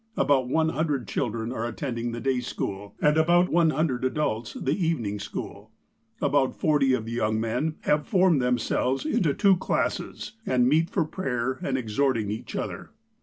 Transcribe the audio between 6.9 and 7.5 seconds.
of the young